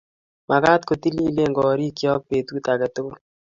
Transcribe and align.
Magaat 0.49 0.81
kotililen 0.89 1.51
korikchook 1.57 2.21
betut 2.29 2.65
age 2.71 2.87
tugul 2.95 3.17